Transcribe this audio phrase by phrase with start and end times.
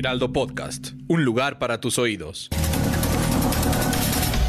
[0.00, 2.48] Heraldo Podcast, un lugar para tus oídos.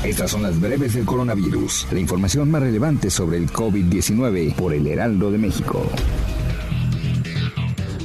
[0.01, 4.87] Estas son las breves del coronavirus, la información más relevante sobre el COVID-19 por el
[4.87, 5.85] Heraldo de México.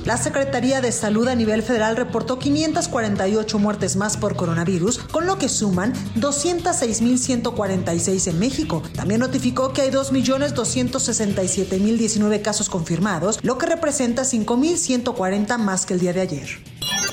[0.04, 5.38] La Secretaría de Salud a nivel federal reportó 548 muertes más por coronavirus, con lo
[5.38, 8.82] que suman 206.146 en México.
[8.96, 16.12] También notificó que hay 2.267.019 casos confirmados, lo que representa 5.140 más que el día
[16.12, 16.48] de ayer.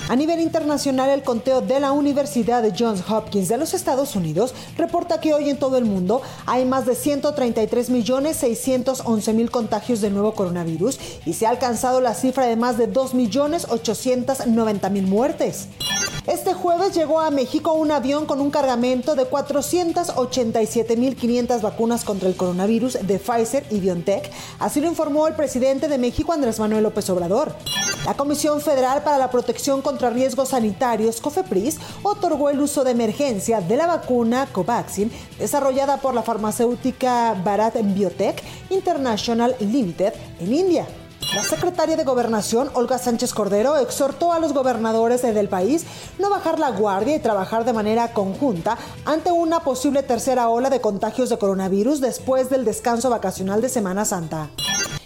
[0.09, 4.53] A nivel internacional, el conteo de la Universidad de Johns Hopkins de los Estados Unidos
[4.77, 10.01] reporta que hoy en todo el mundo hay más de 133 millones 611 mil contagios
[10.01, 14.89] del nuevo coronavirus y se ha alcanzado la cifra de más de 2 millones 890
[14.89, 15.69] mil muertes.
[16.27, 22.37] Este jueves llegó a México un avión con un cargamento de 487.500 vacunas contra el
[22.37, 27.09] coronavirus de Pfizer y BioNTech, así lo informó el presidente de México Andrés Manuel López
[27.09, 27.53] Obrador.
[28.05, 33.59] La Comisión Federal para la Protección contra Riesgos Sanitarios, COFEPRIS, otorgó el uso de emergencia
[33.59, 40.87] de la vacuna Covaxin, desarrollada por la farmacéutica Bharat Biotech International Limited en India.
[41.33, 45.83] La secretaria de Gobernación, Olga Sánchez Cordero, exhortó a los gobernadores del país
[46.19, 50.79] no bajar la guardia y trabajar de manera conjunta ante una posible tercera ola de
[50.79, 54.51] contagios de coronavirus después del descanso vacacional de Semana Santa.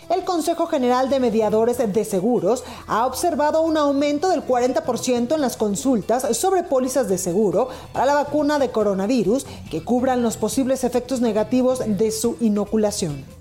[0.10, 5.56] El Consejo General de Mediadores de Seguros ha observado un aumento del 40% en las
[5.56, 11.22] consultas sobre pólizas de seguro para la vacuna de coronavirus que cubran los posibles efectos
[11.22, 13.37] negativos de su inoculación.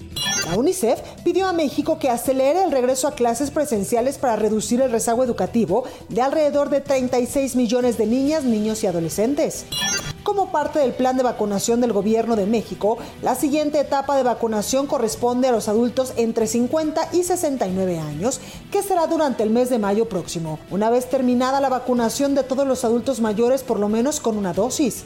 [0.46, 4.92] La UNICEF pidió a México que acelere el regreso a clases presenciales para reducir el
[4.92, 9.66] rezago educativo de alrededor de 36 millones de niñas, niños y adolescentes.
[10.22, 14.86] Como parte del plan de vacunación del Gobierno de México, la siguiente etapa de vacunación
[14.86, 18.40] corresponde a los adultos entre 50 y 69 años,
[18.70, 22.68] que será durante el mes de mayo próximo, una vez terminada la vacunación de todos
[22.68, 25.04] los adultos mayores por lo menos con una dosis.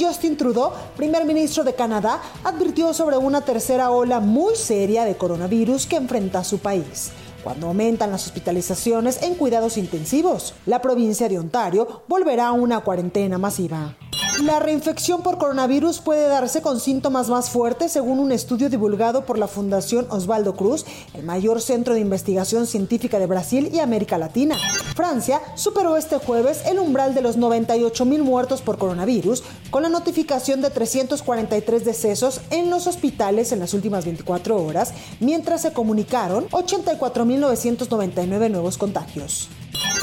[0.00, 5.86] Justin Trudeau, primer ministro de Canadá, advirtió sobre una tercera ola muy seria de coronavirus
[5.86, 7.12] que enfrenta su país
[7.44, 10.54] cuando aumentan las hospitalizaciones en cuidados intensivos.
[10.64, 13.94] La provincia de Ontario volverá a una cuarentena masiva.
[14.42, 19.38] La reinfección por coronavirus puede darse con síntomas más fuertes según un estudio divulgado por
[19.38, 20.84] la Fundación Osvaldo Cruz,
[21.14, 24.56] el mayor centro de investigación científica de Brasil y América Latina.
[24.96, 29.88] Francia superó este jueves el umbral de los 98 mil muertos por coronavirus con la
[29.88, 36.48] notificación de 343 decesos en los hospitales en las últimas 24 horas, mientras se comunicaron
[36.48, 39.48] 84.999 nuevos contagios.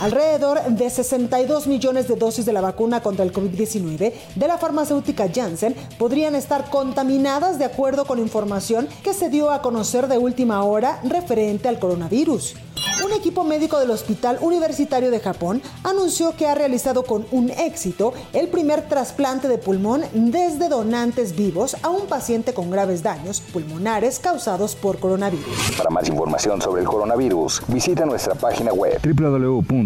[0.01, 5.29] Alrededor de 62 millones de dosis de la vacuna contra el COVID-19 de la farmacéutica
[5.31, 10.63] Janssen podrían estar contaminadas de acuerdo con información que se dio a conocer de última
[10.63, 12.56] hora referente al coronavirus.
[13.03, 18.13] Un equipo médico del Hospital Universitario de Japón anunció que ha realizado con un éxito
[18.31, 24.19] el primer trasplante de pulmón desde donantes vivos a un paciente con graves daños pulmonares
[24.19, 25.73] causados por coronavirus.
[25.78, 29.00] Para más información sobre el coronavirus, visita nuestra página web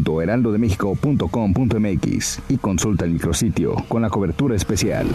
[0.06, 5.08] www.heraldodemexico.com.mx y consulta el micrositio con la cobertura especial.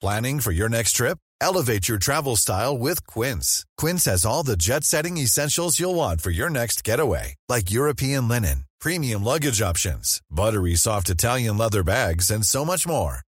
[0.00, 1.18] Planning for your next trip?
[1.40, 3.64] Elevate your travel style with Quince.
[3.78, 8.28] Quince has all the jet setting essentials you'll want for your next getaway, like European
[8.28, 13.23] linen, premium luggage options, buttery soft Italian leather bags, and so much more.